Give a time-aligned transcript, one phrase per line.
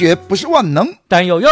[0.00, 1.50] 学不是万能，但有用。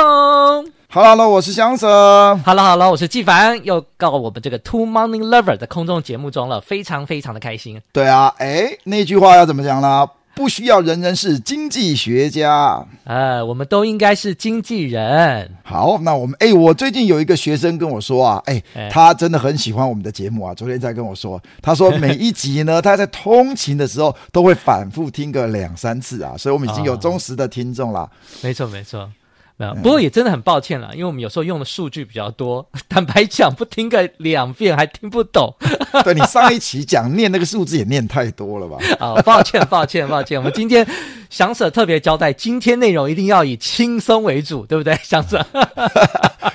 [0.91, 2.41] Hello，我是翔 Sir。
[2.47, 3.63] Hello，Hello，我是纪凡。
[3.63, 7.79] 又到我们这个 Two Morning Lover 的空中节目中了，非常非常的开心。
[7.93, 10.09] 对啊，哎，那句话要怎么讲呢？
[10.39, 15.51] 不需要人人是经济学家，呃，我们都应该是经纪人。
[15.65, 20.55] 好，那我们哎，我最近有一个学生跟我说啊，哎，他真的很喜欢我们的节目啊。
[20.55, 28.03] 昨天在跟我说，他说每一集呢， 他在通勤的时候都会反复听个两三次啊，所以我们已经有忠实的听众了。
[28.03, 29.11] 哦，没错，没错。
[29.83, 35.53] 不过也真的很抱歉了，因为我们有时候用的数据比较多， 坦白讲，不听个两遍还听不懂。
[36.05, 38.77] 对，你上一期讲念那个数字也念太多了吧？
[39.01, 40.39] 啊、 哦，抱歉，抱歉，抱歉。
[40.39, 40.87] 我们今天
[41.29, 45.45] 翔 Sir 特别交代，今天内容一定要以轻松为主，对不对，翔 Sir？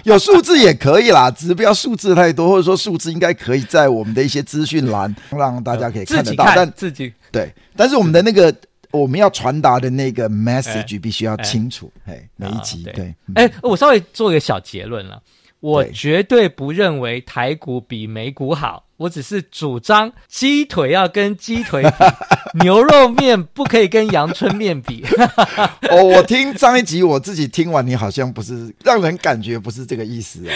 [0.03, 6.45] 有数字也可以啦，只是不要数字太多，或者说数字应该可以在我们的一些资讯栏让大家可以看得到。
[6.55, 8.55] 但自己对，但是我们的那个。
[8.93, 13.13] 我们要传达的那个 message 必须要清楚，哎，每一集对。
[13.33, 15.19] 哎，我稍微做一个小结论了，
[15.59, 21.89] 我绝对不认为台股比美股好，我只是主张鸡腿要跟鸡腿比，
[22.63, 25.03] 牛肉面不可以跟阳春面比。
[25.89, 30.51] 哦，我听上一集我自己听完，你好像不是让人感觉不是这个意思哦。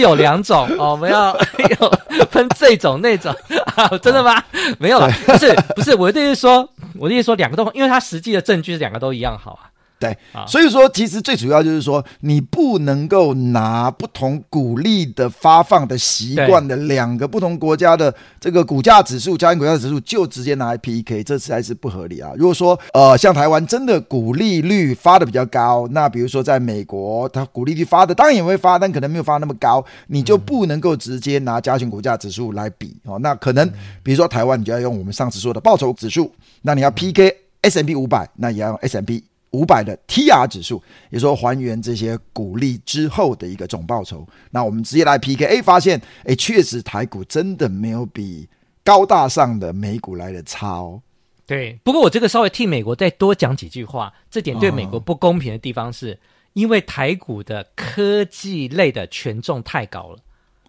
[0.00, 1.36] 有两种哦，我们要
[1.80, 3.34] 有分这种那种
[3.76, 4.42] 啊，真的吗？
[4.78, 6.68] 没有了，不是不是，我的意思说，
[6.98, 9.70] 我的意思说两个都，因为它实际的证据是两个都一样好啊。
[10.00, 10.16] 对，
[10.46, 22.32] 所以说其实最主要就是说，你不能够拿不同股利的发放的习惯的两个不同国家的这个股价指数、加权股价指数就直接拿来 PK，这实在是不合理啊。
[22.34, 33.18] 如果说呃，像台湾真的股利率发的比较高，那比如说在美国，它股利率发的当然也会发，但可能没有发那么高，你就不能够直接拿加权股价指数来比哦。
[33.18, 33.70] 那可能
[34.02, 39.22] 比如说台湾，你就要用我们上次说的报酬指数，那你要 PK S M P 五百，那也要用 S&P。
[39.52, 40.80] 五百的 TR 指数，
[41.10, 44.24] 也说还原这些股利之后的一个总报酬。
[44.50, 48.48] 那我们直接来 PK，哎，发现哎，确实台股真的没有比
[48.84, 51.02] 高大上的美股来的差哦。
[51.46, 56.16] 对，不过我这个稍微替美国再多讲几句话，这点对美国不公平的地方是，
[56.52, 60.18] 因为台股的科技类的权重太高了。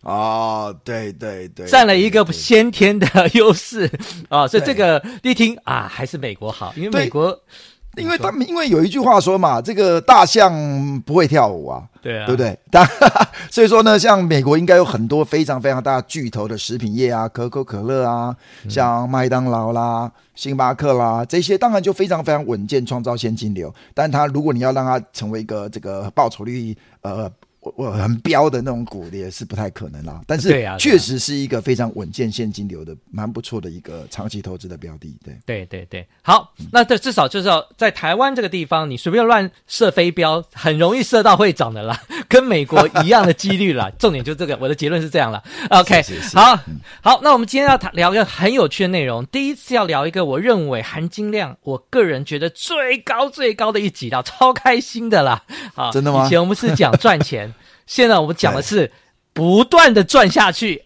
[0.02, 3.88] 哦，对对对，占了一个先天的优势
[4.28, 7.40] 啊，所以这个一听啊，还是美国好，因为美国。
[7.98, 10.52] 因为他们因为有一句话说嘛，这个大象
[11.06, 12.58] 不会跳舞啊，对啊，对不对？
[12.70, 12.88] 但
[13.52, 18.36] 所以说呢，像美国应该有很多非常非常大巨头的食品业啊，可口可乐啊，
[18.70, 23.74] 像麦当劳啦、星巴克啦这些，当然就非常非常稳健，创造现金流。
[23.94, 27.30] 但它如果你要让它成为一个这个报酬率，呃。
[27.62, 30.50] 我我很彪的那种股也是不太可能啦，但是
[30.80, 35.16] 确实是一个非常稳健现金流的蛮不错的一个长期投资的标的。
[35.24, 43.92] 对对对对，好，那这至少就是要在台湾这个地方，你随便乱射飞镖，很容易射到会涨的啦，跟美国一样的几率啦。
[44.00, 45.44] 重点就这个，我的结论是这样了。
[45.70, 46.58] OK，是是是好，
[47.02, 55.44] 好，那我们今天要谈聊一个很有趣的内容，第一次要聊一个我认为含金量，我个人觉得最高最高的一集啦，超开心的啦。
[55.76, 56.26] 好，真的吗？
[56.26, 57.52] 以前我们是讲赚钱。
[57.86, 58.92] 现在我们讲的是
[59.34, 60.82] 不断的赚下去，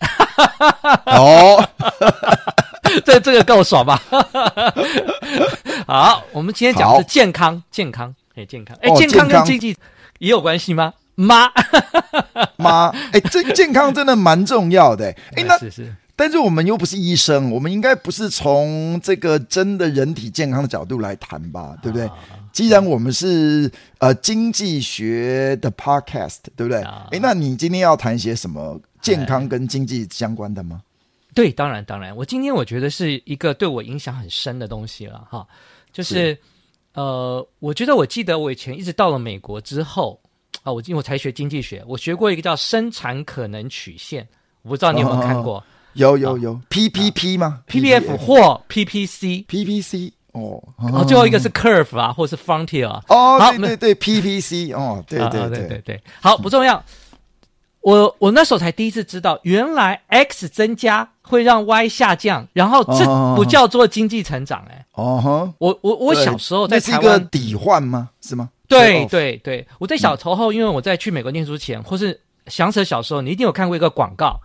[1.05, 1.67] 哦，
[3.05, 4.01] 这这个够爽吧？
[5.87, 9.75] 好，我们今天讲的是健康，健康，哎，健康，哎，健康跟经济
[10.19, 10.93] 也有关系吗？
[11.15, 11.49] 妈，
[12.57, 15.05] 妈，哎，这健康真的蛮重要的，
[15.35, 22.09] 哎，那是是，但是我们又不是医生，我们应该不是从这个真的人体健康的角度来谈吧，对不对？
[22.55, 26.81] 既然我们是呃经济学的 podcast，对不对？
[26.81, 30.81] 哎、uh，那你今天要谈些什么健康跟经济相关的吗？
[31.33, 32.15] 对，当然当然。
[32.15, 35.45] 我今天我觉得是一个对我影响很深的东西了哈，
[35.91, 36.37] 就是，是
[36.93, 40.17] 呃，我觉得我记得我以前一直到了美国之后
[40.63, 44.25] 啊，我因为我才学经济学，我学过一个叫生产可能曲线，
[44.61, 45.59] 我不知道你有没有看过。
[45.59, 45.63] Uh.
[45.95, 53.01] 有有有 PPP 吗？PPF 或 PPC？PPC 哦，哦，最后一个是 Curve 啊，或者是 Frontier 啊。
[53.07, 56.83] 哦，对对对，PPC 哦，对对对对对，好，不重要。
[57.81, 63.05] 我我那时候才第一次知道，原来 X 增加会让 Y 下降，然后这
[63.35, 64.85] 不叫做经济成长哎。
[64.93, 68.09] 哦哈，我我我小时候在台湾，这是一个抵换吗？
[68.21, 68.49] 是吗？
[68.67, 74.39] 对对对，我在小时候，因为我在去美国念书前，或是想起小时候，你一定有看过一个广告，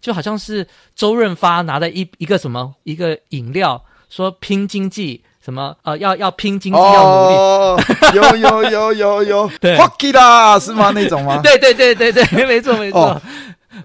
[0.00, 5.22] 就好像是周润发拿的一一个什么一个饮料，说拼经济。
[5.46, 7.80] 什么呃，要要拼经济，要努力，哦、
[8.14, 10.90] 有有有有有， 对，Hockey 啦，是吗？
[10.92, 11.40] 那种吗？
[11.40, 13.00] 对对对对对， 没错没错。
[13.00, 13.22] 哦，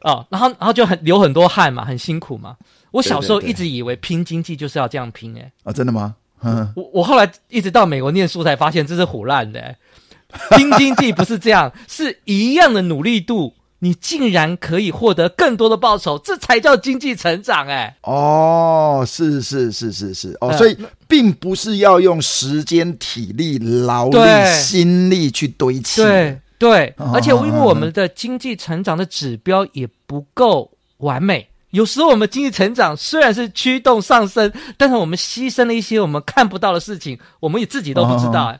[0.02, 2.56] 哦，然后然后就很流很多汗嘛，很辛苦嘛。
[2.90, 6.16] 我小时候一直以为拼经济就是要这样拼，欸，哎，啊，真的吗？
[6.42, 9.78] 嗯，我我后来一直到美国念书才发现这是唬烂的，欸，
[10.58, 13.54] 拼经济不是这样，是一样的努力度。
[13.84, 17.98] 你竟然可以获得更多的报酬，这才叫经济成长哎！
[18.04, 24.20] 哦，是是是是是哦，所以并不是要用时间、体力、劳力、
[24.62, 26.00] 心力去堆砌。
[26.04, 38.60] 对对，而且因为我们的经济成长的指标也不够完美，有时候我们经济成长虽然是驱动上升，但是我们牺牲了一些我们看不到的事情，我们也自己都不知道哎。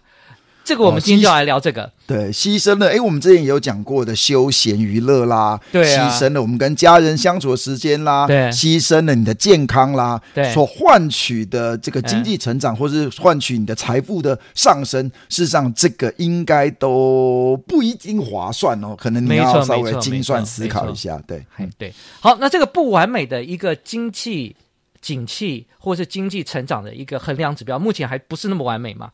[0.72, 2.88] 这个我们今天就来聊这个，哦、对，牺牲了。
[2.88, 21.46] 哎，我们之前也有讲过的休闲娱乐啦，对、啊，牺牲了我们跟家人相处的时间啦，对，牺牲了你的健康啦，对，所换取的这个经济成长，或是换取你的财富的上升，嗯、事实上这个应该都不一定划算哦，可能你要稍微精算思考一下，对，
[21.78, 21.94] 对。
[22.22, 24.56] 好，那这个不完美的一个经济
[25.02, 29.10] 景气或是经济成长的一个衡量指标，目前还不是那么完美嘛？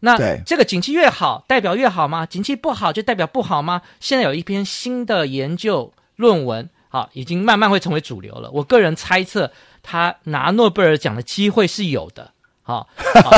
[0.00, 2.26] 那这个景气越好，代表越好吗？
[2.26, 3.82] 景气不好就代表不好吗？
[4.00, 8.50] 现在有一篇新的研究论文，好，已经慢慢会成为主流了。
[8.52, 9.52] 我个人猜测，
[9.82, 12.32] 他拿诺贝尔奖的机会是有的。
[12.62, 12.86] 好，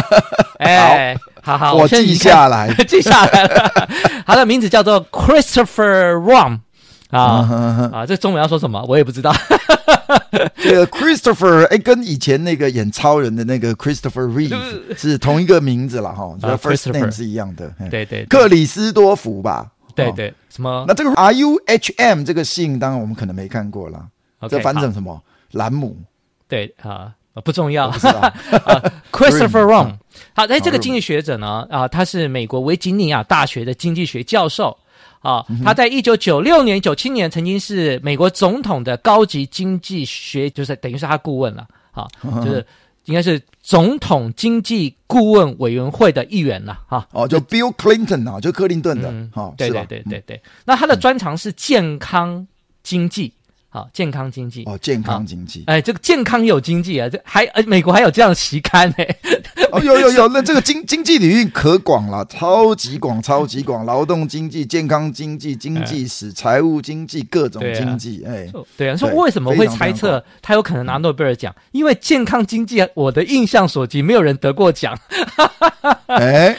[0.59, 3.89] 哎，好好，我记下来， 记下来了。
[4.27, 6.61] 他的名字叫做 Christopher Ruhm。
[7.13, 8.07] 啊、嗯、啊！
[8.07, 8.83] 这中文要说什么？
[8.89, 9.31] 我也不知道。
[10.57, 14.59] 这个 Christopher 哎，跟以前那个演超人的那个 Christopher Reeve
[14.97, 16.35] 是同一个名字了哈。
[16.41, 17.71] 这个 First name 是一样的。
[17.91, 19.71] 对对，克里斯多福吧？
[19.95, 20.33] 对对。
[20.49, 20.87] 什么？
[20.89, 24.07] 那这个 R U H M 这个姓，当然我们可能没看过了。
[24.49, 25.23] 这翻成什么？
[25.53, 25.95] 兰姆？
[26.49, 27.13] 对啊，
[27.45, 27.91] 不重要。
[29.13, 29.97] Christopher Ruhm。
[30.35, 31.67] 好，哎，这个经济学者呢？
[31.71, 34.79] 啊，他是美国维吉尼亚大学的经济学教授。
[35.23, 41.67] 啊，他在一九九六年、九七年曾经是美国总统的高级经济学，就是等于是他顾问了。
[41.93, 42.07] 啊，
[42.45, 42.67] 就是
[43.05, 46.81] 应该是总统经济顾问委员会的一员了。
[46.87, 49.13] 哈，哦，就 Bill Clinton 啊，就克林顿的。
[49.33, 50.43] 哈，对对对对对。
[50.65, 52.47] 那他的专长是健康
[52.83, 53.33] 经济。
[53.75, 58.97] 好，健康经济哦，健康经济，哎，这个健康有经济啊，这还呃，美国还有这样的期刊呢。
[59.73, 68.47] 哦，有有有，那这个经经济领域可广了，超级广，超级广，劳动经济、健康经济、经济史、财务经济，各种经济，哎，
[68.77, 71.55] 对啊，说为什么会猜测他有可能拿诺贝尔奖？
[71.73, 74.95] 因为健康经济，我的印象所及，没有人得过奖。
[76.09, 76.55] 哎，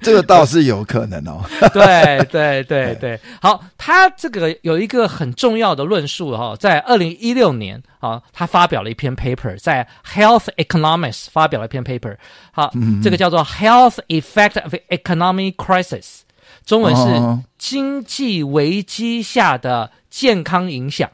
[0.00, 1.42] 这个倒是有可能哦。
[1.74, 6.51] 对对对 对，好，他这个有一个很重要的论述哈。
[6.56, 12.16] 在二零一六年啊，他发表了一篇 paper，在 Health Economics 发表了一篇 paper，
[12.52, 16.20] 好，嗯、这个叫做 Health Effect of Economic Crisis，
[16.64, 21.10] 中文是经济危机下的健康影响。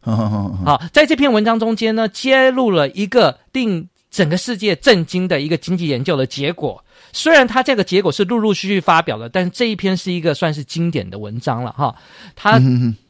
[0.00, 6.84] 好，在这篇文章中间呢，揭露了一个令整个世界震惊的一个经济研究的结果。
[7.12, 11.94] 虽然它这个结果是陆陆续续发表的，但是这一篇是一个算是经典的文章了哈。
[12.34, 12.60] 它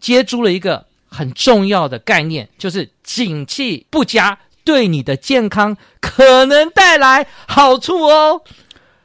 [0.00, 0.86] 接触了一个。
[1.08, 8.42] 很重要的概念就是，景气不佳对你的健康可能带来好处哦。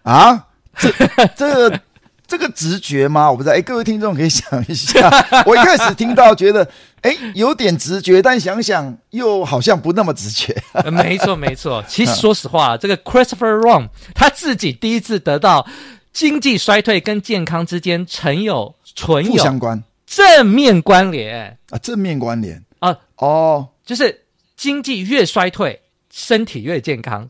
[0.03, 0.91] 啊，这
[1.37, 1.79] 这个
[2.27, 3.29] 这个直觉吗？
[3.29, 3.55] 我不知道。
[3.55, 5.09] 哎，各位听众可以想一下。
[5.45, 6.67] 我一开始听到觉得，
[7.01, 10.55] 哎，有点直觉，但想想又好像不那么直觉。
[10.91, 11.83] 没错，没错。
[11.87, 15.67] 其实说实话，这个 Christopher Rom 他自己第一次得到
[16.11, 19.83] 经济衰退跟健康之间存有存有相关。
[20.11, 24.25] 正面关联啊，正面关联啊，哦，就是
[24.57, 25.79] 经济越衰退，
[26.11, 27.29] 身体越健康，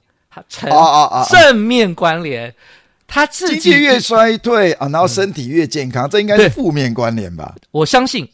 [0.49, 2.51] 成啊啊正面关联。
[3.05, 7.53] 他自己经济越衰退啊，然后身体越健康，嗯、这应该是负面关联吧？
[7.69, 8.27] 我相信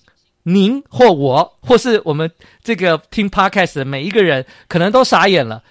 [0.43, 2.31] 您或我，或是我们
[2.63, 5.61] 这个听 Podcast 的每一个人，可能都傻眼了。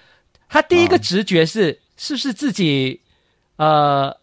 [0.47, 3.01] 他第一个直觉是，啊、是不是自己
[3.55, 4.15] 呃？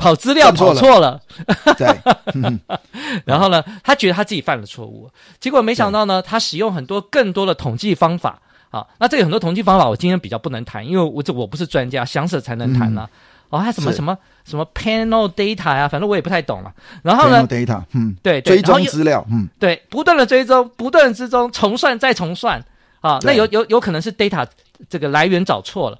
[0.00, 1.20] 跑资料跑错了，
[1.76, 1.86] 对，
[2.34, 2.58] 嗯、
[3.26, 8.40] 然后呢，他觉得他自己犯了错误，结果没想到呢，他使用很多更多的统计方法。
[8.70, 13.10] 好，那这个很多统计方法，我今天比较不能谈，因为我这我不是专家，详细才能谈呢、啊。
[13.12, 13.16] 嗯。
[13.50, 16.72] 哦，还什么什么什么 panel data 呀、啊，反正我也不太懂了。
[17.02, 22.64] 然后呢 data，嗯，对，对追踪资料，嗯，对，不断的追踪，不断之中重算再重算，
[23.00, 24.46] 啊，那有有有可能是 data
[24.88, 25.98] 这个来源找错了，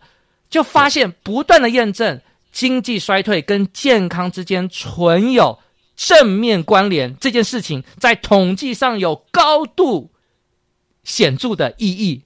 [0.48, 5.58] 就发现不断的验证经济衰退跟健康之间存有
[5.96, 10.10] 正面关联，这件事情在统计上有高度
[11.04, 12.24] 显著的意义。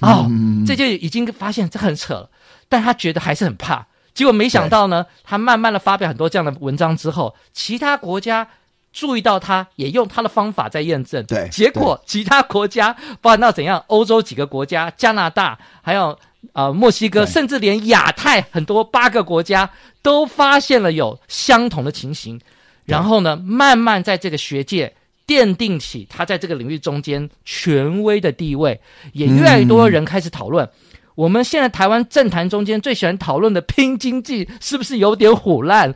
[0.00, 2.30] 哦，嗯、这就已经发现这很扯了，
[2.68, 3.88] 但他觉得还是很怕。
[4.14, 8.48] 结果没想到呢，他慢慢的发表很多这样的文章之后，其他国家
[8.92, 11.24] 注意到他，也用他的方法在验证。
[11.26, 16.18] 对，结果其他国家，不管到怎样，欧洲几个国家，加拿大，还有
[16.52, 19.70] 呃墨西哥，甚至连亚太很多八个国家
[20.02, 22.40] 都发现了有相同的情形。
[22.84, 24.94] 然后呢，慢慢在这个学界
[25.26, 28.80] 奠定起他在这个领域中间权威的地位，
[29.12, 30.64] 也越来越多人开始讨论。
[30.66, 30.70] 嗯
[31.18, 35.92] 我们现在台湾政坛中间最喜欢讨论的拼经济，是不是有点虎烂？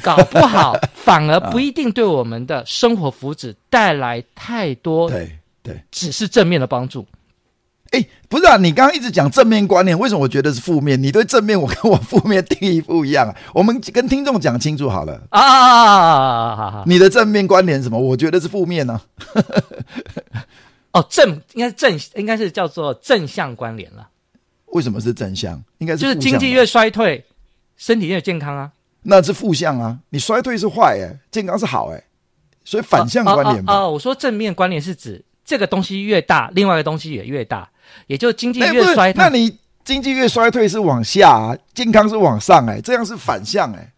[0.00, 5.06] 搞不好反而不一定对我们的生活福祉带来太多。
[5.12, 5.30] 对
[5.62, 7.06] 对，只是正面的帮助。
[7.94, 11.00] 哎，不是啊，你刚刚一直讲正面观念，为什么我觉得是负面？
[11.00, 13.36] 你对正面，我跟我负面定义不一样啊。
[13.54, 16.84] 我们跟听众讲清楚好了啊啊啊啊！
[16.86, 17.98] 你的正面观点是什么？
[17.98, 19.00] 我觉得是负面呢。
[20.92, 24.08] 哦，正应该是正，应该是叫做正向关联了。
[24.66, 25.62] 为什么是正向？
[25.78, 27.24] 应该是就是经济越衰退，
[27.76, 28.72] 身体越健康啊。
[29.02, 29.98] 那是负向啊！
[30.08, 32.02] 你衰退是坏哎，健康是好哎，
[32.64, 33.86] 所以反向关联啊。
[33.86, 37.68] 我说正面关联是指这个东西越大，另外一个东西也越大，
[38.06, 39.22] 也就经济越衰退。
[39.22, 43.92] 那你经济越衰退是往下啊，健康是往上哎，这样是反向哎。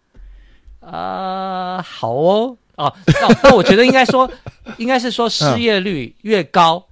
[0.81, 4.31] 啊，好哦哦，那那我觉得应该说，
[4.76, 6.87] 应该是说失业率越高，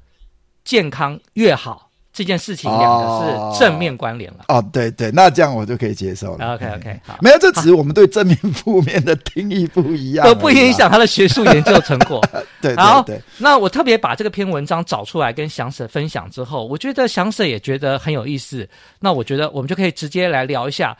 [0.64, 1.83] 健康越好。
[2.14, 6.54] 这件事情两个是正面关联了哦，哦，对对，那这样我就可以接受了。
[6.54, 12.24] OK OK，好，没有，这只是我们对正面负面的定义不一样，都不影响他的学术研究成果。
[12.62, 13.04] 对，好，
[13.38, 18.68] 那我特别把这个篇文章找出来跟翔 Sir 分享之后，我觉得翔 Sir 也觉得很有意思。
[19.00, 20.96] 那我觉得我们就可以直接来聊一下。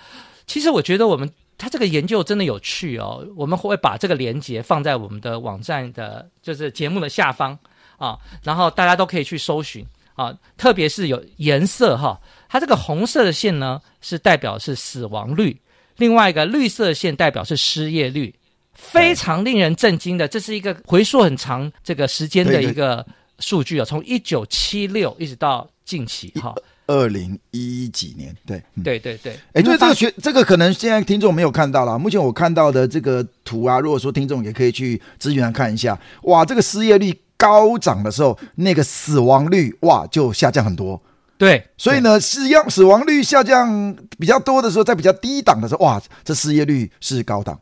[0.49, 7.57] 其实我觉得我们他这个研究真的有趣哦，我们会把这个连接放在我们的网站的，就是节目的下方
[7.99, 9.87] 啊，然后大家都可以去搜寻。
[10.15, 15.61] 啊，特别是有颜色哈，它这个红色的线呢是代表是死亡率，
[15.97, 18.33] 另外一个绿色线代表是失业率，
[18.75, 23.05] 非常令人震惊的，这是一个回溯很长这个时间的一个
[23.41, 26.55] 数据啊，从一九七六一直到近期哈，
[26.87, 37.13] 二零一几年，对，嗯、对对对，哎，对这个学这个可能现在听众没有看到了，目前我看到的这个图啊，如果说听众也可以去资源看一下，哇，这个失业率。
[37.45, 41.01] 高涨的时候，那个死亡率哇就下降很多。
[41.37, 47.59] 对，所以呢，是要死亡率下降比较多的时候，在比较低档的时候，哇，这失业率是高档。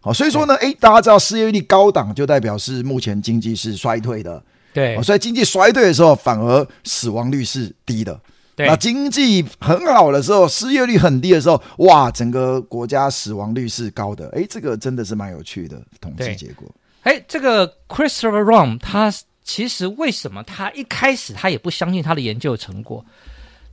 [0.00, 4.42] 好，所以说呢，哎，大家知道失业率高档就代表是目前经济是衰退的。
[4.72, 8.18] 对，所以经济衰退的时候，反而死亡率是低的。
[8.54, 14.28] 对，那经济很好的时候，失业率很低的时候，哇，整个国家死亡率是高的。
[14.36, 16.66] 哎，这个真的是蛮有趣的统计结果。
[17.06, 23.04] 哎，这个 Christopher Ruhm 他其实为什么他一开始他也不相信他的研究成果？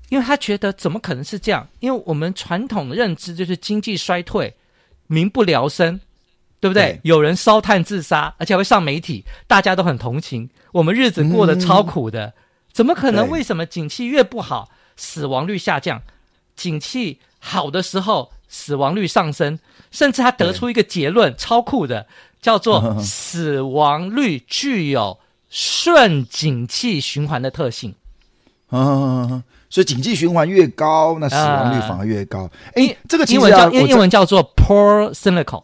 [0.09, 1.67] 因为他觉得怎么可能是这样？
[1.79, 4.53] 因为我们传统的认知就是经济衰退，
[5.07, 5.99] 民不聊生，
[6.59, 6.83] 对不对？
[6.83, 12.33] 对，有人烧炭自杀，而且会上媒体，大家都很同情，我们日子过得超苦的，嗯、
[12.71, 13.27] 怎么可能？
[13.31, 16.03] 为什么景气越不好，死亡率下降？
[16.55, 19.57] 景气好的时候，死亡率上升，
[19.89, 22.05] 甚至他得出一个结论，超酷的。
[22.43, 25.17] 叫做 死亡率具有
[25.49, 27.95] 顺景气循环的特性，
[28.69, 32.47] 嗯， 所以景气循环越高，那死亡率反而越高。
[32.75, 35.63] 哎、呃，这个英文叫英英文叫做 pro-cyclical，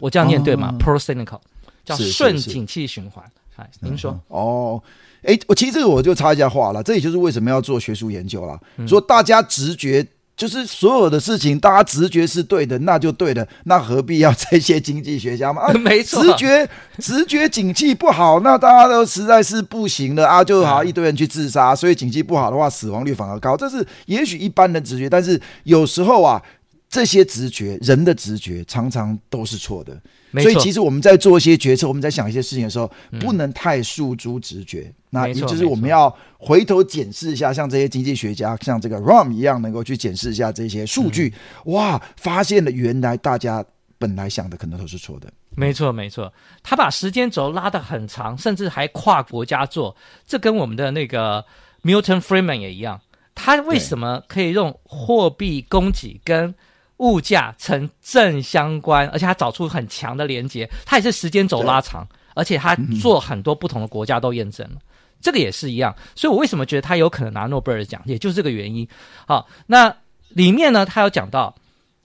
[0.00, 1.38] 我这样念对吗？pro-cyclical
[1.84, 3.22] 叫顺景气循环。
[3.56, 4.82] 哎，您说哦，
[5.22, 10.04] 哎，我其实这个我就插一下话了，这也就是为什么要做学术研究了，说大家直觉。
[10.36, 15.62] 就是所有的事情，大家直觉是对的，那就对的，那何必要这些经济学家嘛？
[15.62, 23.56] 啊， 没错，直觉直觉景气不好，那大家都实在是不行了啊，就好一堆人去自杀，所以景气不好的话，死亡率反而高。
[23.56, 26.42] 这是也许一般的直觉，但是有时候啊，
[26.88, 29.96] 这些直觉，人的直觉常常都是错的。
[30.42, 34.80] 所以，其实我们在做一些决策，我们在想一些事情的时候，不能太诉诸直觉。
[34.80, 41.32] 嗯、那也就是我们要回头检视一下，像这些经济学家，像这个 Ruhm 一样，能够去检视一下这些数据。
[41.64, 43.64] 嗯、哇，发现了原来大家
[43.96, 45.32] 本来想的可能都是错的。
[45.56, 46.32] 没错，没错，
[46.64, 49.94] 他把时间轴拉得很长，甚至还跨国家做，
[50.26, 51.44] 这跟我们的那个
[51.84, 53.00] Milton Friedman 也一样。
[53.36, 56.54] 他为什么可以用货币供给跟
[56.98, 60.68] 物价成正相关，而且他找出很强的连接？
[60.84, 64.80] 他也是时间轴拉长，而且他做很多不同的国家都验证了，嗯、
[65.24, 65.92] 这个也是一样。
[66.14, 68.86] 所以我为什么觉得他有可能拿诺贝尔奖，也就是这个原因。
[69.26, 69.92] 好，那
[70.28, 71.52] 里面呢，他有讲到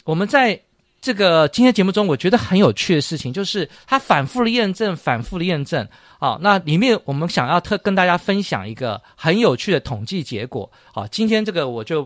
[0.06, 0.60] 我们在。
[1.02, 5.88] 这个今天节目中，我觉得很有趣的事情，就是他反复的验证，反复的验证。
[6.20, 10.70] 啊，那里面我们想要特跟大家分享一个很有趣的统计结果。
[10.94, 12.06] 好，今天这个我就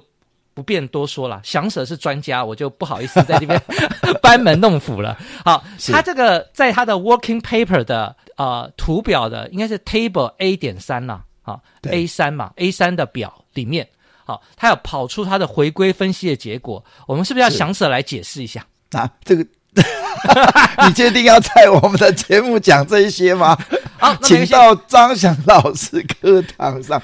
[0.53, 3.59] 不便多说了，详舍是专家，我就不好意思在这边
[4.21, 5.17] 班门弄斧了。
[5.43, 11.59] 好，他这个在他的 working paper 的呃图表的应该是 table A 点三呐，啊
[11.89, 13.87] ，A 三嘛，A 三的表里面，
[14.25, 18.65] 好，他有跑出它的回归分析的结果，我们是不是要详舍来解释一下？
[18.91, 19.45] 啊，这个
[20.87, 23.57] 你确定要在我们的节目讲这一些吗？
[23.97, 27.01] 好，请到张翔老师课堂上。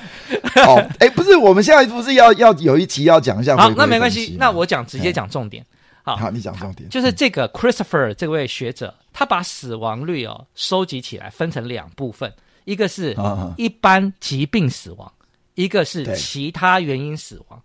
[0.64, 3.56] 好， 哎，不是，我们现在不是要要有一期要讲一下？
[3.58, 5.66] 好，那没关系，那我讲直接讲重点。
[6.10, 12.34] 好，好，你讲重点，就是这个 Christopher 这位学者，他把死亡率哦收集起来，分成两部分，
[12.66, 13.16] 一个是
[13.58, 15.12] 一般疾病死亡，
[15.54, 17.62] 一个是其他原因死亡。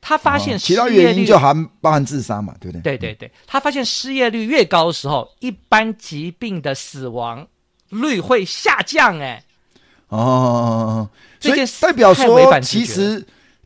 [0.00, 2.82] 他发现失业率，其他原因就含包含自杀嘛，对不对？
[2.82, 7.46] 对对对，他发现失业率越高的时候，一般疾病的死亡
[7.90, 9.18] 率会下降。
[9.20, 9.42] 哎，
[10.08, 11.08] 哦，
[11.40, 13.24] 所以代表说，其实。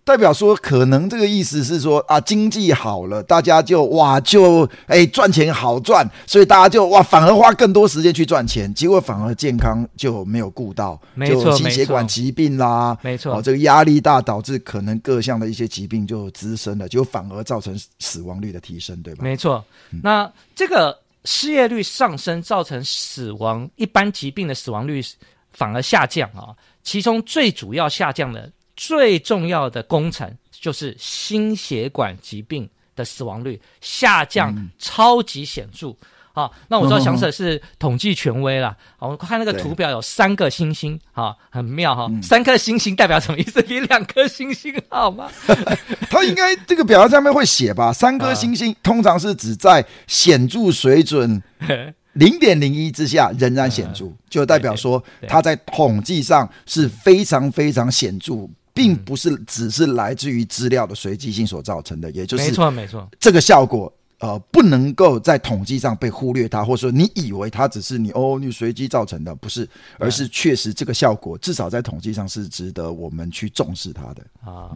[0.08, 19.22] 代表说，可能这个意思是说啊，经济好了，大家就哇就哎赚钱好赚，所以大家就哇反而花更多时间去赚钱，结果反而健康就没有顾到，没错，就心血管疾病啦，没错，哦，这个压力大导致可能各项的一些疾病就滋生了，就反而造成死亡率的提升，对吧？
[19.22, 19.62] 没错，
[20.02, 25.04] 那这个失业率上升造成死亡一般疾病的死亡率
[25.52, 28.50] 反而下降啊，其中最主要下降的。
[28.78, 35.92] 最重要的工程就是心血管疾病的死亡率下降超级显著。
[36.34, 38.68] 啊，那我知道详舍是统计权威了。
[38.96, 42.06] 好、嗯，我看那个图表有三个星星，哈，很妙哈。
[42.08, 43.60] 嗯、三颗星星代表什么意思？
[43.62, 45.28] 比两颗星星好吗？
[46.08, 47.92] 他应该这个表上面会写吧？
[47.92, 51.42] 三颗星星通常是指在显著水准
[52.14, 58.48] 零点零一之下仍然显著，嗯、就代表说它在统计上是非常非常显著。
[58.78, 74.70] 并不是只是来自于资料的随机性所造成的，也就是没错没错，这个效果呃不能够在统计上被忽略它，或者说你以为它只是你哦你随机造成的，不是，而是确实这个效果至少在统计上是值得我们去重视它的啊。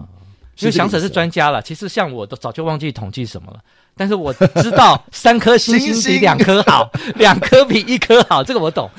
[0.59, 3.61] 因为想者是专家了，其实像我都早就忘记统计什么了。
[3.96, 8.90] 但是我知道三颗星星比两颗好，两颗比一颗好，这个我懂。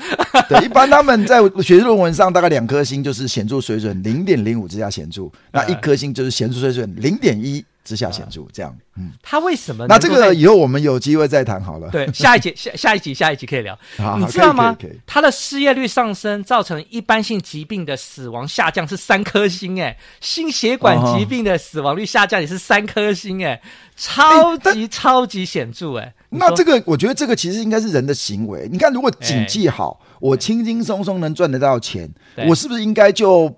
[0.48, 8.76] 对，一般他们在学术论文上，大概两颗星就是显著水准零点零五之下显著，那 一颗星就是显著水准零点一之下显著，这样。
[8.96, 9.86] 嗯，他为什么？
[9.86, 11.90] 那这个以后我们有机会再谈好了。
[11.90, 13.78] 对，下一集下下一集下一集可以聊。
[14.18, 14.76] 你知道吗？
[15.06, 23.60] 他的失业率上升造成一般性疾病的死亡下降是三颗星，哎，心血管疾病的死亡率下降也是三颗星，哎。
[23.96, 26.12] 超级、欸、超级显著哎！
[26.30, 28.68] 那这个我觉得这个其实应该是人的行为。
[28.68, 32.12] 你看，如果经济好，欸、我轻轻松松能赚得到钱，
[32.48, 33.48] 我是不是应该就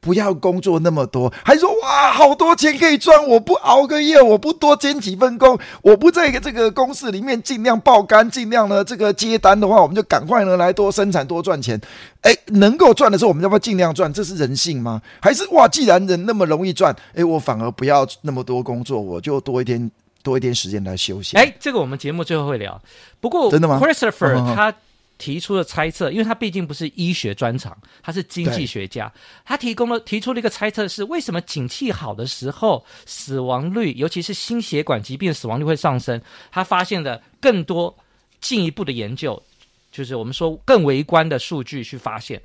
[0.00, 1.32] 不要工作那么多？
[1.44, 11.80] 还说哇，好多钱可以赚，我不熬个夜，我不多兼几份工，我不在这个公司里面尽量爆肝，尽量呢这个接单的话，我们就赶快呢来多生产多赚钱。
[12.22, 14.12] 哎，能够赚的时候，我们要不要尽量赚？
[14.12, 15.00] 这是人性吗？
[15.20, 19.90] 还是哇，既然人那么容易赚，哎，我反而不要那么多工作，我就多一点
[20.22, 21.36] 多一点时间来休息。
[21.36, 22.80] 哎，这个我们节目最后会聊。
[23.20, 24.72] 不过真的吗？Christopher 他
[25.18, 29.12] 提出的猜测，因为他毕竟不是医学专长，他是经济学家，
[29.44, 36.22] 他提供了提出了一个猜测是：为什么景气好的时候，死亡率，尤其是心血管疾病死亡率会上升？
[36.50, 37.94] 他发现了更多
[38.40, 39.42] 进一步的研究。
[39.90, 42.40] 就是我们说更微观的数据去发现，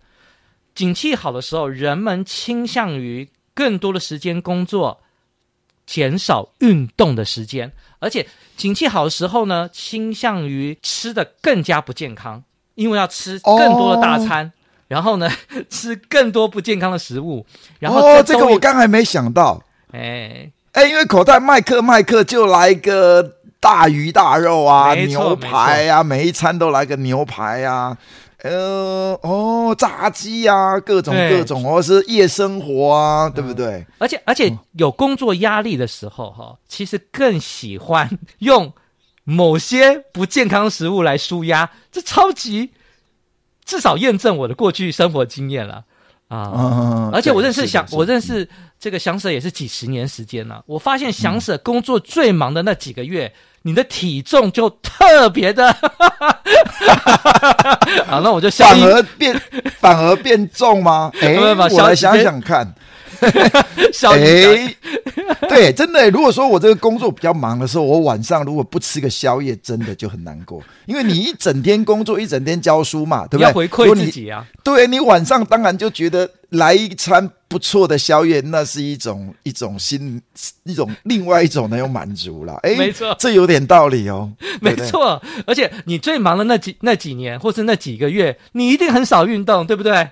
[0.74, 5.04] 景气好的时候，人们倾向于更多的时间工作，
[5.86, 12.42] 减少运动的时间，而且景气好的时候呢，倾向于吃的更加不健康，
[12.76, 14.52] 因为要吃更多的大餐，哦、
[14.88, 15.30] 然后呢，
[15.70, 17.46] 吃更多不健康的食物，
[17.80, 20.52] 然后哦，这个我刚还没想到，哎。
[20.74, 23.38] 哎，因为口袋麦克麦克就来一个。
[23.64, 27.98] 大鱼大肉啊，牛排啊，每一餐都来个牛排啊，
[28.42, 33.86] 呃，哦，炸鸡啊，各种各种，或是夜生活啊，对不对？
[34.00, 38.10] 而且而且有工作压力的时候，哈，其实更喜欢
[38.40, 38.70] 用
[39.24, 42.72] 某些不健康食物来舒压，这超级
[43.64, 45.84] 至少验证我的过去生活经验了
[46.28, 46.52] 啊！
[46.56, 48.48] 嗯、而且我认识祥，我认识
[48.80, 50.64] 这个祥 Sir 也是几十年时间了。
[50.66, 55.72] 我发现祥 Sir 工作最忙的那几个月，嗯、你的体重就特别的，
[58.08, 59.42] 好，那我就反而变
[59.80, 61.12] 反而变重吗？
[61.22, 62.74] 哎，我来想想看。
[63.94, 64.76] 小哎，
[65.48, 70.62] 对，真的，如果说我这个工作比较忙的时候，我晚上如果不吃个宵夜，真的就很难过。
[70.86, 73.44] 因为你一整天工作，一整天教书嘛，对不对？
[73.44, 74.46] 要回馈自己啊。
[74.64, 80.22] 对，你晚上当然就觉得来一餐不错的宵夜，那是一种一种心
[80.64, 82.54] 一种另外一种那种满足了。
[82.64, 84.32] 哎，没错，这有点道理哦。
[84.62, 90.10] 没错，而且你最忙的那几那几年，或是那几个月，你一定很少运动，对不对？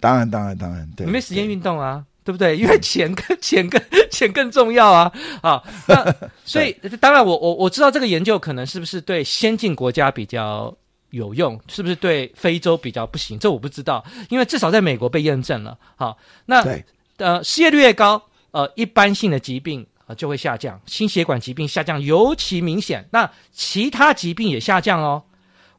[0.00, 2.02] 当然，当然，当然，对，你没时间运动啊。
[2.24, 2.56] 对不对？
[2.56, 5.12] 因为钱更 钱更钱更重要啊！
[5.42, 10.72] 啊，那 所以当然我我我知道这个研究可能是不是对先进国家比较
[11.10, 13.38] 有用，是不是对非洲比较不行？
[13.38, 15.76] 这我不知道，因为至少在美国被验证了。
[15.96, 16.84] 好，那对
[17.16, 23.08] 呃失业率越高，呃一般性的疾病呃就会下降，心血管疾病下降尤其明显。
[23.10, 25.24] 那其他疾病也下降哦，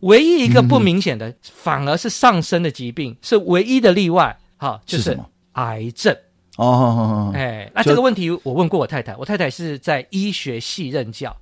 [0.02, 4.38] 唯一一个不明显的、嗯、反而是上升的疾病，是唯一的例外。
[4.58, 5.18] 好，就是
[5.54, 6.16] 癌症。
[6.58, 11.36] 哦，哎，那这个问题我问过我太太，我太太是在医学系任教，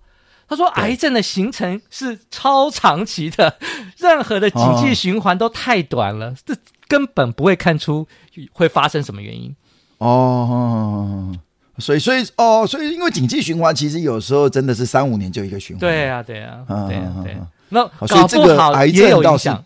[0.48, 3.54] 她说癌症的形成是超长期的，
[3.98, 6.56] 任何的经济循环都太短了，这
[6.88, 8.08] 根本不会看出
[8.54, 9.54] 会发生什么原因。
[9.98, 11.36] 哦，
[11.78, 15.80] 所以所以哦，所以因为经济循环其实有时候真的是三五年就一个循环。
[15.82, 17.38] 对啊，对啊，对啊，对。
[17.74, 19.64] 那搞不好癌症也有影响。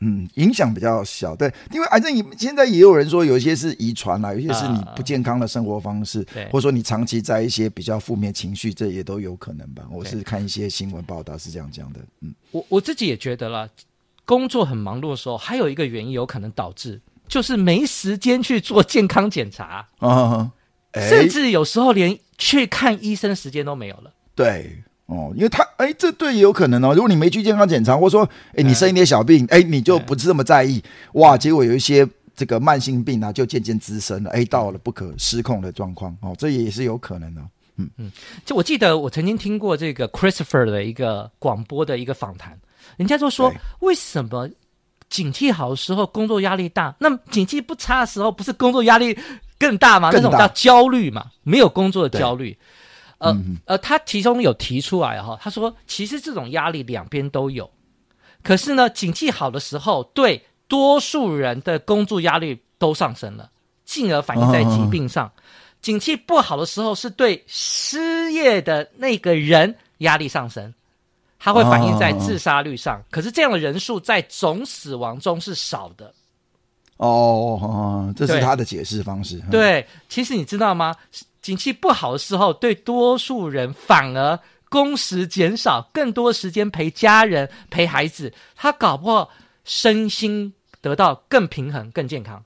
[0.00, 9.84] 嗯，影响比较小，对，因为癌症现在也有人说，有一些是遗传啦，有些是你不健康的生活方式，呃、或者说你长期在一些比较负面情绪，这也都有可能吧。
[9.90, 12.00] 我是看一些新闻报道是这样讲的。
[12.20, 13.66] 嗯，我我自己也觉得啦，
[14.26, 20.52] 工作很忙碌的时候，还有一个原因有可能导致，就是没时间去做健康检查啊，
[20.92, 24.12] 欸、甚至有时候连去看医生时间都没有了。
[24.34, 24.82] 对。
[25.06, 26.94] 哦，因为他哎，这对也有可能哦。
[26.94, 37.42] 如果你没去健康检查，或者说哎，你生一点小病，哎，你就不是这么在意，哇，结果有一些这个慢性病啊，就渐渐滋生了，哎，到了不可失控的状况，哦，这也是有可能的。
[37.76, 38.12] 嗯嗯，
[38.46, 42.58] 就我记得我曾经听过这个 Christopher 的一个广播的一个访谈，
[42.96, 44.48] 人家就说，为什么
[45.10, 49.18] 景气好的时候工作压力大，那么景气不差的时候不是工作压力
[49.58, 50.10] 更大吗？
[50.12, 52.56] 那种叫焦虑嘛，没有工作的焦虑。
[53.24, 57.70] 呃呃，他其中有提出来哈，他说其实这种压力两边都有，
[58.42, 63.50] 可是呢，景气好的时候，对多数人的工作压力都上升了，
[63.84, 65.26] 进而反映在疾病上；
[65.80, 70.72] 景气不好的时候，是对失业的那个人压力上升，
[71.38, 73.02] 它会反映在自杀率上。
[73.10, 76.12] 可是这样的人数在总死亡中是少的。
[76.96, 79.42] 哦，这是他的解释方式。
[79.50, 80.94] 对，其实你知道吗？
[81.44, 89.28] 景气不好的时候，对多数人反而工时减少，更多时间陪家人、陪孩子，他搞不好
[89.62, 92.42] 身心得到更平衡、更健康。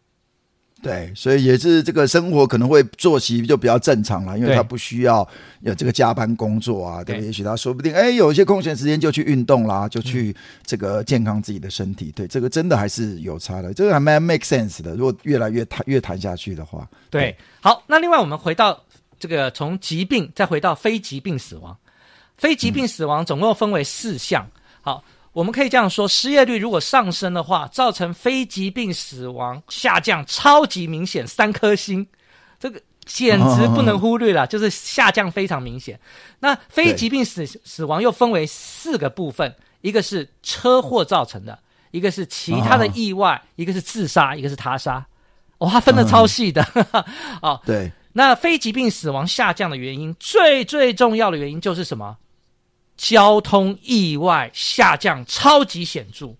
[0.80, 5.26] 对，所以也是这个生活可能会作息就比较正常了，因为他不需要
[5.60, 7.26] 有这个加班工作啊，对不对？
[7.26, 10.34] 也许他说不定哎，有一些空闲时间就去运动啦，就去
[10.64, 12.12] 这个健康自己的身体。
[12.14, 14.94] 对，这个真的还是有差的，这个还蛮 make sense 的。
[14.94, 18.84] 如果越来越谈越谈下去的话，对，对好，那另外我们回到。
[19.18, 21.76] 这个从疾病再回到非疾病死亡，
[22.36, 24.48] 非疾病死亡总共分为四项。
[24.80, 25.02] 好，
[25.32, 32.06] 我们可以这样说：失业率如果上升的话，造成非疾病死亡下降超级明显，三颗星，
[32.60, 35.98] 这个简直不能忽略了，就是下降非常明显。
[36.40, 41.58] 那非疾病死死亡又分为四个部分：一个是车祸造成的，
[41.90, 45.04] 一个是其他的意外，一个是自杀，一个是他杀。
[45.58, 46.64] 哦，它分的超细的。
[47.42, 47.90] 哦，对。
[48.12, 52.16] 那非疾病死亡下降的原因，最最重要的原因就是什么？
[52.96, 56.34] 交通意外下降超级显著。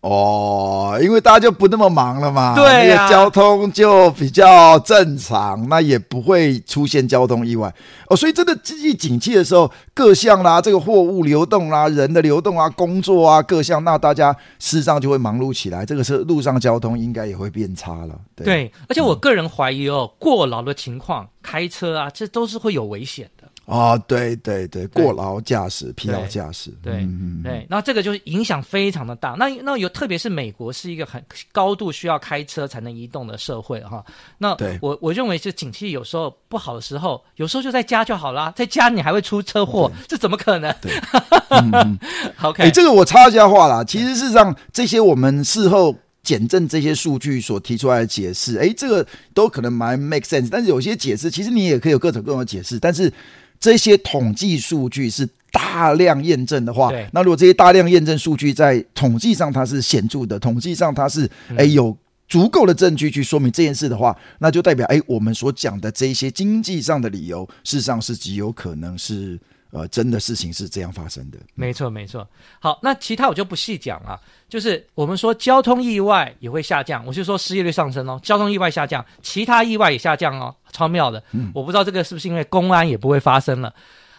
[0.00, 7.74] 哦，因为大家就不那么忙了嘛，对啊，交通就比较正常，那也不会出现交通意外
[8.06, 8.16] 哦。
[8.16, 15.84] 所以真的经济景气的时候，各项啦，这个货物流动啦，人的流动啊，工作啊，各项，那大家事实上就会忙碌起来。
[15.84, 18.14] 这个是路上交通应该也会变差了。
[18.36, 23.28] 对，对，而且我个人怀疑哦，过劳的情况，开车啊，这都是会有危险
[23.68, 23.76] 的。
[23.76, 29.36] 哦，对对对，过劳驾驶、疲劳驾驶，对嗯对，那这个就是影响非常的大。
[29.38, 34.02] 那那有特别是美国是一个很高度需要开车才能移动的社会哈。
[34.38, 40.74] 那我我认为是景气有时候不好的时候，有时候就在家就好啦，在家你还会出车祸，这怎么可能？
[40.80, 40.90] 对，
[41.50, 41.98] 嗯嗯、
[42.40, 43.84] OK，哎，这个我插一下话啦。
[43.84, 50.48] 其实事实上，这些我们事后检证这些数据所提出来的解释，哎，这个都可能蛮 make sense。
[50.50, 53.12] 但是有些解释，其实你也可以有各种各种的解释，但是。
[53.60, 61.96] 这些统计数据是大量验证的话，那如果这些大量验证数据在统计上它是显著的，统计上它是哎有
[62.28, 69.38] 足够的证据去说明这件事的话，那就代表哎我们所讲的这些经济上的理由，事实上是极有可能是。
[69.70, 71.38] 呃，真的事情是这样发生的。
[71.54, 72.26] 没错，没错。
[72.58, 74.18] 好，那其他我就不细讲了。
[74.48, 81.22] 就是我们说交通意外也会下降，我就说失业率上升哦，交通意外下降，其他意外也下降哦，超妙的。
[81.32, 83.68] 嗯，我不知道这个是不是因为公安也不会发生了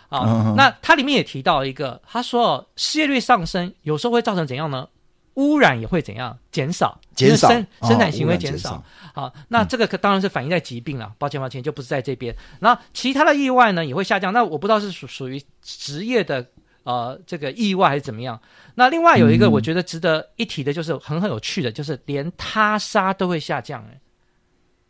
[0.09, 0.21] 啊？
[0.25, 4.88] 嗯，那它里面也提到一个，他说失业率上升有时候会造成怎样呢？
[5.36, 7.00] 污染也会怎样减少？
[7.15, 8.76] 减少生生产行为减少。
[8.76, 11.06] 哦、好，那这个可当然是反映在疾病了。
[11.06, 12.36] 嗯、抱歉，抱歉，就不是在这边。
[12.60, 14.32] 那其他的意外呢也会下降。
[14.34, 16.46] 那我不知道是属属于职业的
[16.84, 18.39] 呃这个意外还是怎么样。
[18.76, 23.82] 那另外有一个我觉得值得一提的，就是很很有趣的，就是连他杀都会下降。
[23.84, 24.00] 哎，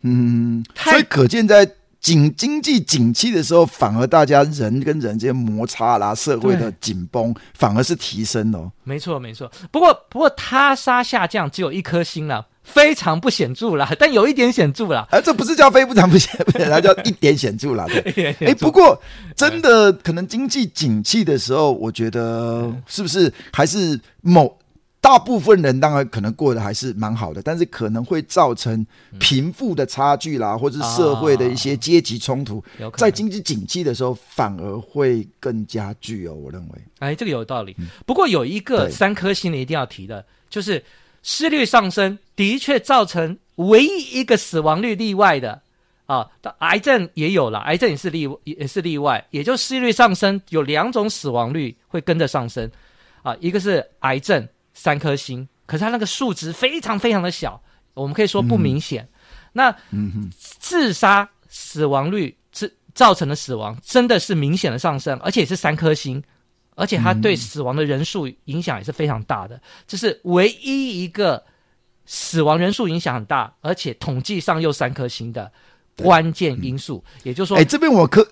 [0.02, 1.70] 嗯，所以可见在。
[2.00, 8.72] 景经济景气的时候，反而大家人跟人之间摩擦啦，社会的紧绷反而是提升哦。
[8.84, 9.52] 没错，没错。
[9.70, 15.06] 不过，不过他杀下降只有一颗星了，非常不显著啦， 但有一点显著啦。
[15.12, 17.86] 哎、啊，这不是叫非常不显著，它 叫一点显著啦。
[17.88, 19.02] 对，哎，不过
[19.36, 24.58] 真的可能经济景气的时候，我觉得是不是还是某。
[25.02, 28.86] 大部分人当然可能过得还是蛮好的，但是可能会造成
[29.18, 36.34] 贫富的差距啦，嗯、或者是社会的一些阶级冲突，哦、在经济景气的时候反而会更加具有。
[36.36, 37.74] 我认为，哎，这个有道理。
[37.80, 40.84] 嗯、不过有一个三颗星的一定要提的，就是
[41.24, 45.62] 失率上升的确造成唯一一个死亡率例外的
[46.08, 52.70] 啊，癌症也有了，癌症也是例也是例外，也就失率上升有两种死亡率会跟着上升
[53.24, 54.46] 啊，一个是癌症。
[54.82, 57.62] 三颗星，可是它那个数值非常非常的小，
[57.94, 59.04] 我们可以说不明显。
[59.04, 59.10] 嗯、
[59.52, 59.76] 那
[60.40, 66.24] 自杀死亡率是造成的死亡真的是明显的上升，而且也是三颗星，
[66.76, 69.62] 而且它对死亡的人数影响也是非常大的。
[69.86, 71.44] 这是唯一一个
[72.06, 75.52] 死亡人数影响很大，而且统计上又三颗星的
[75.98, 77.04] 关键因素。
[77.18, 78.26] 嗯、也就是说，哎，这边我科。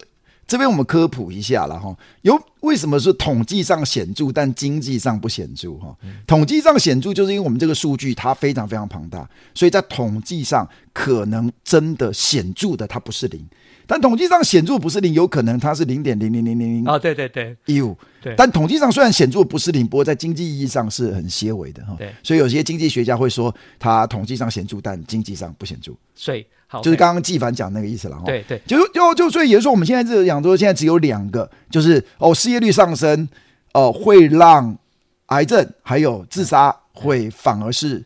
[0.47, 2.33] 这边我们科普一下了哈，有
[2.67, 5.95] 为什么是统计上显著，但经济上不显著哈？
[6.27, 13.43] 统计上显著，就是因为我们这个数据它非常非常庞大，所以在统计上可能真的显著的它不是零，
[13.88, 21.95] 但统计上显著不是零，有可能它是零点零零零零零哦，对对对，一五对，但统计上虽然显著不是零，不过在经济意义上是很些微的哈。
[21.97, 25.93] 对，所以有些经济学家会说，它统计上显著，但经济上不显著。
[26.13, 26.45] 所以。
[26.69, 28.23] 好，就是刚刚纪凡讲那个意思了哈。
[28.25, 33.27] 对对，就就就所以也就是说，我们现在这个讲说，现在只有两个，就是哦，失业率上升，
[33.73, 34.77] 哦、呃，会让
[35.27, 38.03] 癌症还有自杀会反而是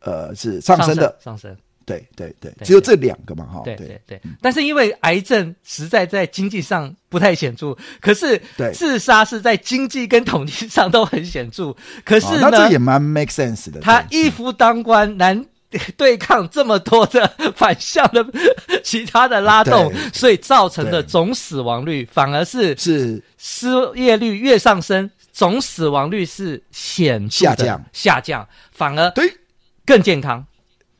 [0.00, 1.56] 呃是上升的上升。
[1.86, 3.62] 对对对，只有这两个嘛哈。
[3.64, 4.20] 对对对。
[4.40, 8.40] 但是因为癌症实在在经济上不太显著，可是
[8.72, 11.74] 自杀是在经济跟统计上都很显著。
[12.04, 13.80] 可是呢，那这也蛮 make sense 的。
[13.80, 15.44] 他一夫当关难。
[15.96, 18.26] 对抗这么多的反向的
[18.82, 23.22] 其他的拉动，所以造成的总死亡率反而是是。
[23.42, 27.82] 失业率越上升，总死亡率是显下降。
[27.90, 29.32] 下降，反而对。
[29.86, 30.44] 更健康。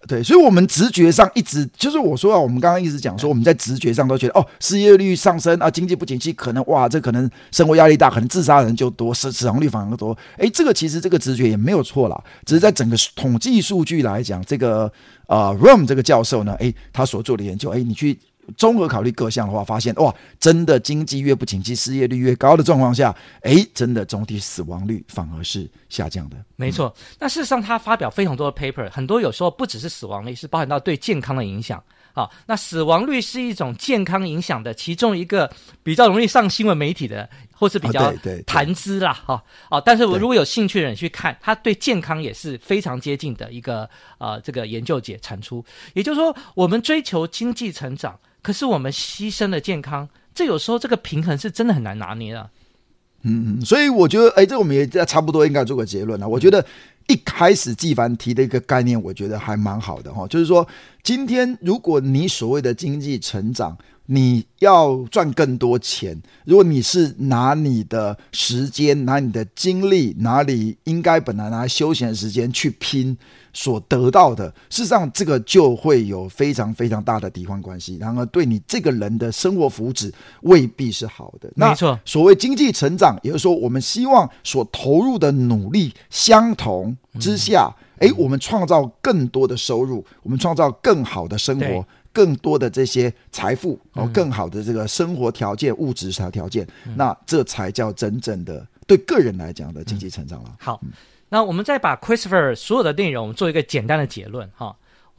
[0.08, 10.16] 对，所以，我们直觉上一直就是我说啊，我们刚刚一直讲说，我们在直觉上都觉得，哦，失业率上升啊，经济不景气，可能哇，这可能生活压力大，可能自杀的人就多，死死亡率反而多。
[10.38, 14.90] 哎，这个其实这个直觉也没有错啦，只是在整个统计数据来讲，这个
[15.26, 18.18] 呃，Rom 这个教授呢，哎，他所做的研究，哎，你去。
[18.56, 26.36] 综合考虑各项的话，发现哇，真的经济越不景气，失业率越高的状况下，诶，真的总体死亡率反而是下降的。
[26.56, 31.82] 没错，那事实上他发表非常多的 paper，很多有时候不只是死亡率，是包含到对健康的影响。
[32.12, 35.48] 好，那死亡率是一种健康影响的其中一个
[35.82, 38.12] 比较容易上新闻媒体的，或是比较
[38.44, 39.12] 谈资啦。
[39.12, 45.64] 哈，啊，但是我如果有兴趣的人去看，他对健康也是非常接近的一个呃这个研究解产出。
[45.94, 48.18] 也就是说，我们追求经济成长。
[48.42, 52.50] 可是我们牺牲了健康，这有时候这个平衡是真的很难拿捏的。
[53.22, 56.26] 嗯，所以我觉得，哎，这我们也差不多应该做个结论了。
[56.26, 56.64] 我觉得
[57.06, 60.66] 一开始纪凡提的一个概念，我觉得还蛮好的哈，就是说，
[61.02, 63.76] 今天如果你所谓的经济成长，
[64.12, 73.16] 你要赚更多钱，如果你是拿你的时间、拿你的精力、拿你应该本来拿来休闲的时间去拼
[73.52, 81.48] 所得到的，事实上这个就会有非常非常大的抵换关系，然而对你这个人的生活福祉未必是好的。
[81.54, 87.72] 没错，所谓经济成长，也就是说我们希望所投入的努力相同之下。
[87.78, 100.54] 嗯哎，我们创造更多的收入，我们创造更好的生活，更多的这些财富，哦更好的这个生活条件、物质条条件，那这才叫真正的对个人来讲的经济成长了。
[100.58, 100.80] 好，
[101.28, 104.76] 那我们再把 Christopher 所有的内容做一个简单的结论哈。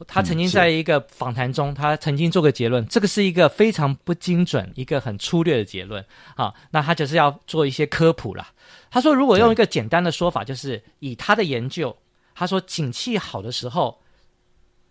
[0.08, 6.52] 他曾经在一个访谈中，他曾经做个结论，这个是一个非常不精准、一个很粗略的结论啊。
[6.72, 8.48] 那他就是要做一些科普了。
[8.90, 11.96] 他说，如果用一个简单的说法，就是以他的研究。
[12.34, 14.00] 他说：“景气好的时候，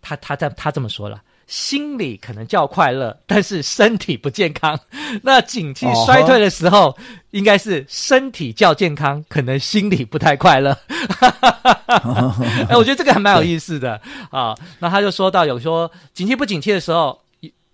[0.02, 4.78] 他他在他这么说了，心里可能叫快乐，但是身体不健康。
[5.22, 6.96] 那景气衰退的时候，uh
[7.30, 10.76] 应该是身体较健康，可能心里不太快乐。
[12.68, 13.98] 哎，我觉得这个还蛮有意思的
[14.30, 14.54] 啊。
[14.80, 17.18] 那他就说到，有说景气不景气的时候，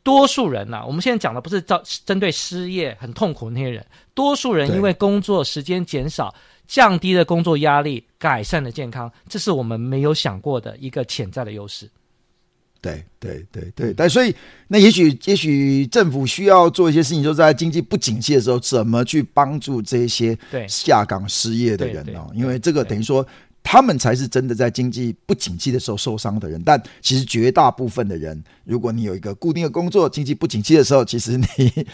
[0.03, 6.35] 多数人呐、啊，我们现在讲的不是针针对失业很痛苦的那些人，多数人因为工作时间减少。”
[6.69, 11.88] 降低了工作压力，改善了健康，这是我们没有想过的一个潜在的优势。
[12.81, 14.35] 对对对对，但所以
[14.69, 20.38] 那也许也许政府需要做一些事情，就是在经济不景气的时候，怎么去帮助这些
[20.69, 22.31] 下岗失业的人哦？
[22.35, 23.27] 因为这个等于说
[23.62, 26.62] 他们才是真的在经济不景气的时候受伤的人。
[26.64, 31.47] 但其实绝大部分的人，如果你有一个固定的工作，经济不景气的时候，其实你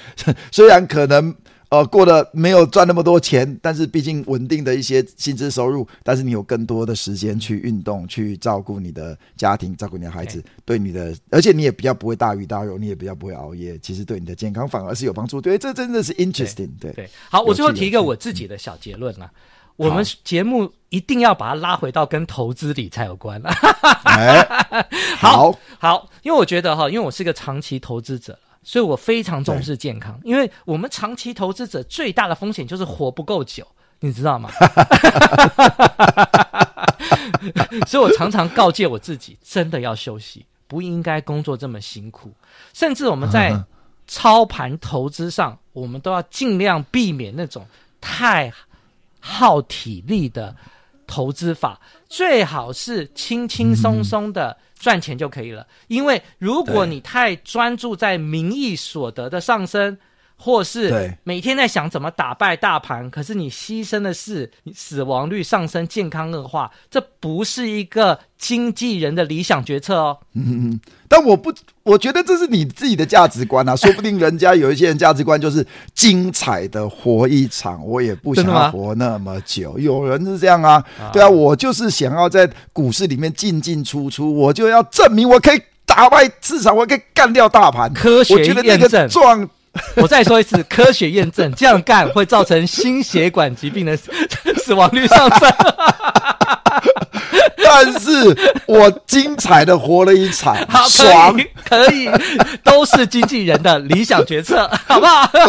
[0.53, 1.35] 虽然可能。
[1.75, 15.41] 呃，过得没有赚那么多钱，但是毕竟稳定的一些薪资收入，但是你有更多的时间去运动，去照顾你的家庭，照顾你的孩子，对你的，而且你也比较不会大鱼大肉，你也比较不会熬夜，其实对你的健康反而是有帮助。
[15.41, 16.93] 对，这真的是 interesting 对。
[16.93, 19.27] 对对，好，我最后提一个我自己的小结论了。
[19.27, 23.43] 嗯、我们节目一定要把它拉回到跟投资理财有关。
[24.07, 24.47] 哎，
[25.19, 28.39] 好好，因为我觉得哈，因为我是一个长期投资者。
[28.64, 33.64] 所以我非常重视健康，因为我们长期投资者最大的风险就是活不够久，
[34.00, 34.50] 你知道吗？
[37.87, 42.33] 所以我常常告诫我自己，真的要休息，不应该工作这么辛苦。
[42.72, 43.55] 甚至我们在
[44.07, 47.66] 操盘投资上，我们都要尽量避免那种
[48.00, 48.53] 太
[49.20, 50.57] 耗体力的
[51.07, 54.57] 投资法，最好是轻轻松松的。
[54.77, 59.97] 赚钱就可以了，因为如果你太专注在名义所得的上升，
[60.37, 70.18] 或是每天在想怎么打败大盘，可是你牺牲的是死亡率上升、健康恶化，这不是一个经纪人的理想决策哦。
[70.35, 71.51] 嗯， 但我不，
[71.83, 79.79] 我觉得这是你自己的价值观啊， 说不定人家有一些人价值观就是精彩的活一场，我也不想要活那么久。
[79.79, 87.90] 有人是这样啊，对啊，我就是想要在股市里面进进出出，我就要证明我可以打败市场，我可以干掉大盘。
[87.94, 89.09] 科学验证。
[89.14, 89.49] 我
[90.09, 93.97] 再说一次，科学验证 这样干会造成心血管疾病的
[94.63, 95.53] 死亡率上升。
[97.63, 98.11] 但是
[98.67, 101.37] 我精彩的活了一场，好，爽，
[101.69, 102.09] 可以，
[102.63, 105.27] 都是经纪人的理想决策，好不好？
[105.33, 105.43] 对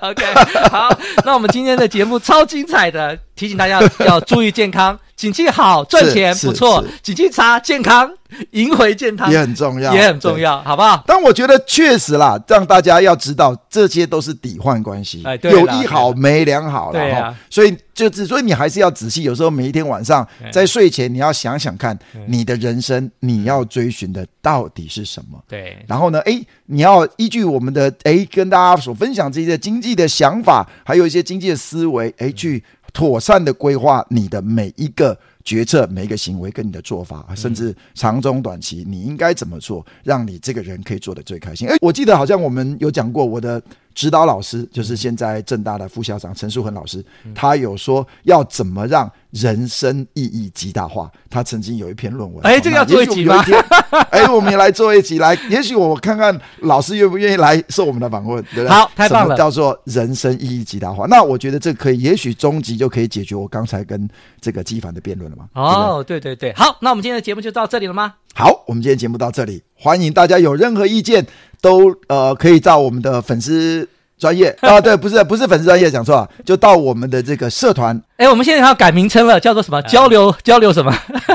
[0.00, 0.24] ，OK，
[0.70, 0.92] 好，
[1.24, 4.98] 那我们今天的节目超精彩的，提醒大家要注意健康。
[5.20, 8.10] 景气好赚钱不错，景气差健康
[8.52, 11.04] 赢回健康也很重要，也很重要，好不好？
[11.06, 17.04] 但我觉得确实啦，让大家要知道这些都是抵换关系，哎，有一好没两好了哈。
[17.04, 25.38] 对啊，所以就是，所以你还是要仔细，有时候每一天晚上在睡前，你要想想看，你的人生你要追寻的到底是什么？
[25.46, 25.76] 对。
[25.86, 32.64] 然后呢，哎，你要依据我们的哎跟大家所分享这些经济的想法，还有一些经济的思维，哎去。
[32.92, 41.68] 妥善的规划你的每一个决策、每一个行为跟你的做法，甚至长中短期，你应该怎么做，让你这个人可以做得最开心。
[41.68, 43.62] 诶，我记得好像我们有讲过我的。
[43.94, 51.10] 指导老师就是现在正大的副校长陈树恒老师，他有说要怎么让人生意义极大化。
[51.28, 53.44] 他曾经有一篇论文，哎，这个要做一集吗？
[54.10, 58.68] 哎，我们也来做一集，来，也许我看看老师愿不愿意来受我们的访问，对不对？
[58.68, 59.36] 好，太棒了。
[59.36, 61.06] 叫做人生意义极大化。
[61.06, 64.08] 那我觉得这可以，也许终极就可以解决我刚才跟
[64.40, 65.48] 这个纪凡的辩论了嘛？
[65.54, 68.14] 哦，对对对，好，那我们今天的节目就到这里了吗？
[68.34, 71.26] 好，我们今天节目到这里，欢迎大家有任何意见
[71.62, 77.98] 都呃可以到我们的粉丝专业 啊，对，不是不是粉丝专业，讲错了，就到我们的这个社团。
[78.18, 79.80] 哎，我们现在要改名称了，叫做什么？
[79.84, 80.92] 交流交流什么？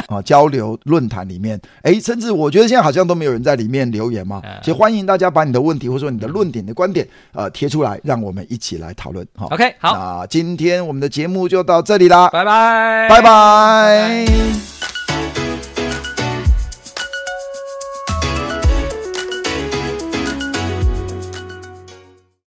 [0.08, 4.39] 啊， 交流论坛里面，哎，甚至我觉得现在好像都没有人在里面留言嘛。
[4.62, 9.26] 其实欢迎大家把你的问题或者说你的论点的观点，呃，贴出来，让我们一起来讨论。
[9.36, 14.95] 好，OK，好，那今天我们的节目就到这里啦，拜拜，拜拜。